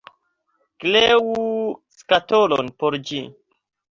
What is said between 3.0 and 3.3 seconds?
ĝi!